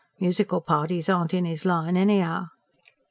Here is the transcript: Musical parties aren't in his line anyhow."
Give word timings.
Musical 0.19 0.61
parties 0.61 1.09
aren't 1.09 1.31
in 1.31 1.45
his 1.45 1.63
line 1.63 1.95
anyhow." 1.95 2.47